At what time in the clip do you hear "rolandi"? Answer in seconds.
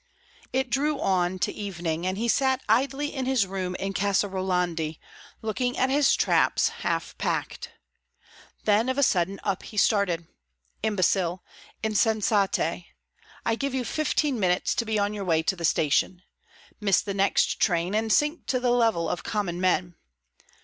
4.27-4.99